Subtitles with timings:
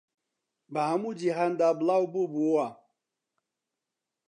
[0.73, 2.67] بە هەموو جیهاندا بڵاو بووبووەوە